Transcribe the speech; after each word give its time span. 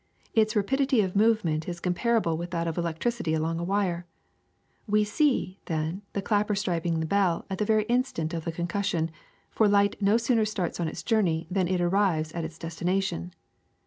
Its 0.33 0.55
rapidity 0.55 1.01
of 1.01 1.15
movement 1.15 1.69
is 1.69 1.79
comparable 1.79 2.35
with 2.35 2.49
that 2.49 2.65
of 2.67 2.75
electricity 2.75 3.35
along 3.35 3.59
a 3.59 3.63
wire. 3.63 4.07
We 4.87 5.03
see, 5.03 5.59
then, 5.65 6.01
the 6.13 6.23
clapper 6.23 6.55
striking 6.55 6.99
the 7.01 7.05
bell 7.05 7.45
at 7.51 7.59
the 7.59 7.65
very 7.65 7.83
instant 7.83 8.33
of 8.33 8.43
the 8.45 8.51
concussion, 8.51 9.11
for 9.51 9.67
light 9.67 10.01
no 10.01 10.17
sooner 10.17 10.43
starts 10.45 10.79
on 10.79 10.87
its 10.87 11.03
journey 11.03 11.45
than 11.51 11.67
it 11.67 11.79
arrives 11.81 12.31
at 12.31 12.43
its 12.43 12.57
destination. 12.57 13.35